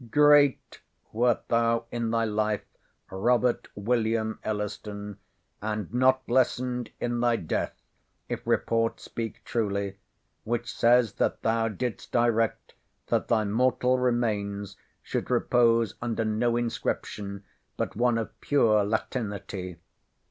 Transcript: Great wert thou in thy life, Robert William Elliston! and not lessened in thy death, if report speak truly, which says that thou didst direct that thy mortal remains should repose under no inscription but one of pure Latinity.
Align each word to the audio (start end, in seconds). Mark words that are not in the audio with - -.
Great 0.09 0.81
wert 1.13 1.47
thou 1.47 1.85
in 1.91 2.09
thy 2.09 2.25
life, 2.25 2.65
Robert 3.11 3.67
William 3.75 4.39
Elliston! 4.43 5.19
and 5.61 5.93
not 5.93 6.27
lessened 6.27 6.89
in 6.99 7.19
thy 7.19 7.35
death, 7.35 7.79
if 8.27 8.41
report 8.47 8.99
speak 8.99 9.43
truly, 9.45 9.99
which 10.43 10.75
says 10.75 11.13
that 11.13 11.43
thou 11.43 11.67
didst 11.67 12.11
direct 12.11 12.73
that 13.09 13.27
thy 13.27 13.43
mortal 13.45 13.99
remains 13.99 14.75
should 15.03 15.29
repose 15.29 15.93
under 16.01 16.25
no 16.25 16.57
inscription 16.57 17.43
but 17.77 17.95
one 17.95 18.17
of 18.17 18.41
pure 18.41 18.83
Latinity. 18.83 19.77